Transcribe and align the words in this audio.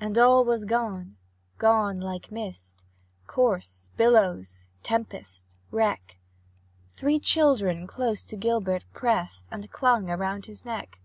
And 0.00 0.16
all 0.18 0.44
was 0.44 0.64
gone 0.64 1.16
gone 1.58 1.98
like 1.98 2.30
a 2.30 2.32
mist, 2.34 2.84
Corse, 3.26 3.90
billows, 3.96 4.68
tempest, 4.84 5.56
wreck; 5.72 6.18
Three 6.90 7.18
children 7.18 7.88
close 7.88 8.22
to 8.22 8.36
Gilbert 8.36 8.84
prest 8.92 9.48
And 9.50 9.68
clung 9.72 10.08
around 10.08 10.46
his 10.46 10.64
neck. 10.64 11.00